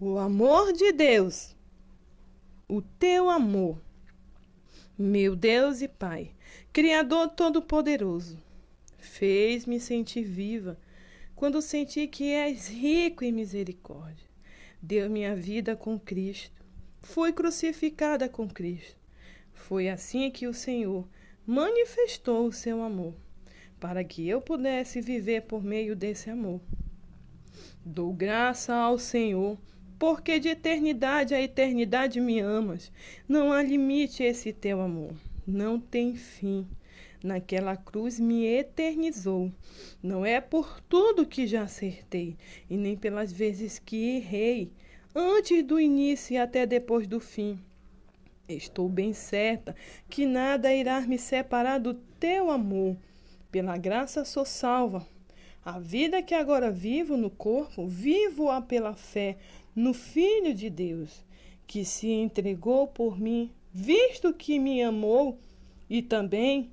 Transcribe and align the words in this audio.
O 0.00 0.18
amor 0.18 0.72
de 0.72 0.90
Deus, 0.90 1.54
o 2.66 2.82
teu 2.82 3.30
amor, 3.30 3.80
meu 4.98 5.36
Deus 5.36 5.82
e 5.82 5.86
Pai, 5.86 6.32
Criador 6.72 7.28
Todo-Poderoso, 7.28 8.36
fez-me 8.98 9.78
sentir 9.78 10.24
viva 10.24 10.76
quando 11.36 11.62
senti 11.62 12.08
que 12.08 12.32
és 12.32 12.66
rico 12.66 13.22
em 13.22 13.30
misericórdia. 13.30 14.26
Deu 14.82 15.08
minha 15.08 15.36
vida 15.36 15.76
com 15.76 15.96
Cristo, 15.96 16.66
fui 17.00 17.32
crucificada 17.32 18.28
com 18.28 18.48
Cristo. 18.48 18.96
Foi 19.52 19.88
assim 19.88 20.28
que 20.28 20.48
o 20.48 20.52
Senhor 20.52 21.08
manifestou 21.46 22.48
o 22.48 22.52
seu 22.52 22.82
amor, 22.82 23.14
para 23.78 24.02
que 24.02 24.28
eu 24.28 24.40
pudesse 24.40 25.00
viver 25.00 25.42
por 25.42 25.62
meio 25.62 25.94
desse 25.94 26.30
amor. 26.30 26.60
Dou 27.84 28.12
graça 28.12 28.74
ao 28.74 28.98
Senhor 28.98 29.56
porque 30.04 30.38
de 30.38 30.50
eternidade 30.50 31.34
a 31.34 31.40
eternidade 31.40 32.20
me 32.20 32.38
amas. 32.38 32.92
Não 33.26 33.50
há 33.50 33.62
limite 33.62 34.22
esse 34.22 34.52
teu 34.52 34.82
amor, 34.82 35.14
não 35.46 35.80
tem 35.80 36.14
fim. 36.14 36.68
Naquela 37.22 37.74
cruz 37.74 38.20
me 38.20 38.44
eternizou. 38.44 39.50
Não 40.02 40.26
é 40.26 40.42
por 40.42 40.78
tudo 40.90 41.24
que 41.24 41.46
já 41.46 41.62
acertei, 41.62 42.36
e 42.68 42.76
nem 42.76 42.98
pelas 42.98 43.32
vezes 43.32 43.78
que 43.78 44.16
errei, 44.16 44.70
antes 45.14 45.64
do 45.64 45.80
início 45.80 46.34
e 46.34 46.36
até 46.36 46.66
depois 46.66 47.06
do 47.06 47.18
fim. 47.18 47.58
Estou 48.46 48.90
bem 48.90 49.14
certa 49.14 49.74
que 50.10 50.26
nada 50.26 50.70
irá 50.70 51.00
me 51.00 51.16
separar 51.16 51.78
do 51.78 51.94
teu 51.94 52.50
amor. 52.50 52.94
Pela 53.50 53.78
graça 53.78 54.22
sou 54.22 54.44
salva. 54.44 55.13
A 55.64 55.78
vida 55.78 56.22
que 56.22 56.34
agora 56.34 56.70
vivo 56.70 57.16
no 57.16 57.30
corpo, 57.30 57.86
vivo-a 57.86 58.60
pela 58.60 58.94
fé 58.94 59.38
no 59.74 59.94
Filho 59.94 60.52
de 60.52 60.68
Deus, 60.68 61.24
que 61.66 61.86
se 61.86 62.10
entregou 62.10 62.86
por 62.86 63.18
mim, 63.18 63.50
visto 63.72 64.34
que 64.34 64.58
me 64.58 64.82
amou 64.82 65.38
e 65.88 66.02
também 66.02 66.70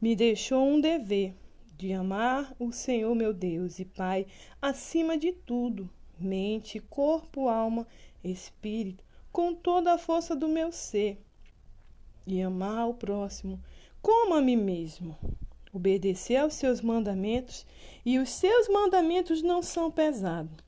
me 0.00 0.16
deixou 0.16 0.66
um 0.66 0.80
dever 0.80 1.32
de 1.76 1.92
amar 1.92 2.52
o 2.58 2.72
Senhor 2.72 3.14
meu 3.14 3.32
Deus 3.32 3.78
e 3.78 3.84
Pai 3.84 4.26
acima 4.60 5.16
de 5.16 5.30
tudo, 5.30 5.88
mente, 6.18 6.80
corpo, 6.80 7.48
alma, 7.48 7.86
espírito, 8.24 9.04
com 9.30 9.54
toda 9.54 9.92
a 9.92 9.98
força 9.98 10.34
do 10.34 10.48
meu 10.48 10.72
ser, 10.72 11.20
e 12.26 12.42
amar 12.42 12.88
o 12.88 12.94
próximo 12.94 13.62
como 14.00 14.34
a 14.34 14.42
mim 14.42 14.56
mesmo. 14.56 15.16
Obedecer 15.72 16.36
aos 16.36 16.54
seus 16.54 16.80
mandamentos, 16.80 17.66
e 18.04 18.18
os 18.18 18.28
seus 18.28 18.68
mandamentos 18.68 19.42
não 19.42 19.62
são 19.62 19.90
pesados 19.90 20.62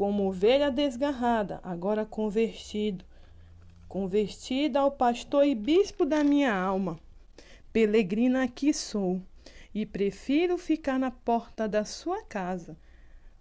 como 0.00 0.28
ovelha 0.28 0.70
desgarrada, 0.70 1.60
agora 1.62 2.06
convertido, 2.06 3.04
convertida 3.86 4.80
ao 4.80 4.90
pastor 4.90 5.44
e 5.44 5.54
bispo 5.54 6.06
da 6.06 6.24
minha 6.24 6.54
alma. 6.54 6.98
Pelegrina 7.70 8.42
aqui 8.42 8.72
sou, 8.72 9.20
e 9.74 9.84
prefiro 9.84 10.56
ficar 10.56 10.98
na 10.98 11.10
porta 11.10 11.68
da 11.68 11.84
sua 11.84 12.22
casa, 12.22 12.78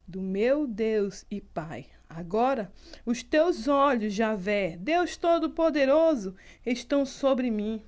do 0.06 0.22
meu 0.22 0.68
Deus 0.68 1.26
e 1.32 1.40
Pai. 1.40 1.86
Agora, 2.10 2.70
os 3.06 3.24
teus 3.24 3.70
olhos, 3.70 4.14
Javé, 4.14 4.76
Deus 4.82 5.16
Todo-Poderoso, 5.16 6.36
estão 6.66 7.06
sobre 7.06 7.50
mim. 7.50 7.82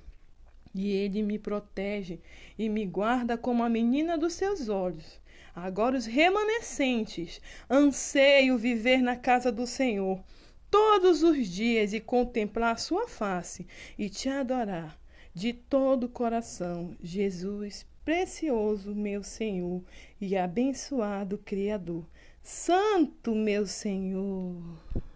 E 0.74 0.90
ele 0.90 1.22
me 1.22 1.38
protege 1.38 2.20
e 2.58 2.68
me 2.68 2.86
guarda 2.86 3.36
como 3.36 3.62
a 3.62 3.68
menina 3.68 4.16
dos 4.16 4.32
seus 4.32 4.68
olhos. 4.68 5.20
Agora 5.54 5.96
os 5.96 6.06
remanescentes 6.06 7.40
anseio 7.68 8.56
viver 8.56 9.02
na 9.02 9.16
casa 9.16 9.52
do 9.52 9.66
Senhor 9.66 10.22
todos 10.70 11.22
os 11.22 11.46
dias 11.46 11.92
e 11.92 12.00
contemplar 12.00 12.78
sua 12.78 13.06
face 13.06 13.66
e 13.98 14.08
te 14.08 14.30
adorar 14.30 14.98
de 15.34 15.52
todo 15.52 16.04
o 16.04 16.08
coração, 16.08 16.96
Jesus, 17.02 17.86
precioso 18.02 18.94
meu 18.94 19.22
Senhor 19.22 19.82
e 20.18 20.36
abençoado 20.36 21.36
Criador. 21.36 22.06
Santo 22.42 23.34
meu 23.34 23.66
Senhor. 23.66 24.62